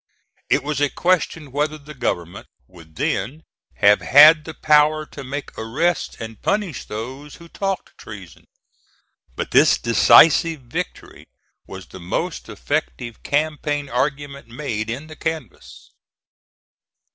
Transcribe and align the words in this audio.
It 0.49 0.63
was 0.63 0.81
a 0.81 0.89
question 0.89 1.51
whether 1.51 1.77
the 1.77 1.93
government 1.93 2.47
would 2.67 2.95
then 2.95 3.43
have 3.75 4.01
had 4.01 4.45
the 4.45 4.55
power 4.55 5.05
to 5.05 5.23
make 5.23 5.55
arrests 5.59 6.17
and 6.19 6.41
punish 6.41 6.85
those 6.85 7.35
who 7.35 7.47
talked 7.47 7.95
treason. 7.99 8.47
But 9.35 9.51
this 9.51 9.77
decisive 9.77 10.61
victory 10.61 11.27
was 11.67 11.85
the 11.85 11.99
most 11.99 12.49
effective 12.49 13.21
campaign 13.21 13.89
argument 13.89 14.47
made 14.47 14.89
in 14.89 15.05
the 15.05 15.15
canvass. 15.15 15.91